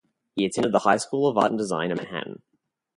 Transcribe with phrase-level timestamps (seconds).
[0.35, 2.41] He attended the High School of Art and Design in Manhattan.